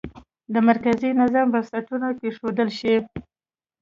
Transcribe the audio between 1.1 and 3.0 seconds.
نظام بنسټونه کېښودل شي.